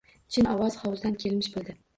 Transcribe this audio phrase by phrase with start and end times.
[0.37, 1.81] Chin, ovoz hovuzdan kelmish bo‘ldi.